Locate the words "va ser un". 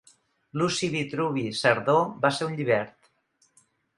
2.25-2.57